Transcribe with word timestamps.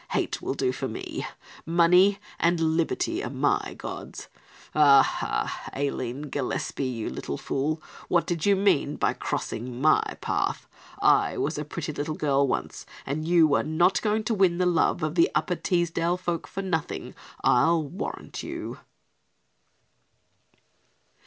Hate 0.13 0.41
will 0.41 0.55
do 0.55 0.71
for 0.71 0.87
me, 0.87 1.27
money 1.63 2.17
and 2.39 2.59
liberty 2.75 3.23
are 3.23 3.29
my 3.29 3.75
gods. 3.77 4.29
"Aha, 4.73 5.69
Aline 5.75 6.23
Gillespie, 6.31 6.85
you 6.87 7.07
little 7.07 7.37
fool, 7.37 7.79
what 8.07 8.25
do 8.25 8.49
you 8.49 8.55
mean 8.55 8.95
by 8.95 9.13
crossing 9.13 9.79
my 9.79 10.01
path? 10.19 10.65
I 11.03 11.37
was 11.37 11.59
a 11.59 11.63
pretty 11.63 11.93
little 11.93 12.15
girl 12.15 12.47
once 12.47 12.87
and 13.05 13.27
you 13.27 13.53
are 13.53 13.61
not 13.61 14.01
going 14.01 14.23
to 14.23 14.33
win 14.33 14.57
the 14.57 14.65
love 14.65 15.03
of 15.03 15.19
Upper 15.35 15.55
Teesdale 15.55 16.17
folk 16.17 16.47
for 16.47 16.63
nothing, 16.63 17.13
I'll 17.43 17.83
warrant 17.83 18.41
you." 18.41 18.79